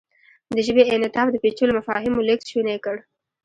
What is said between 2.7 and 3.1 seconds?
کړ.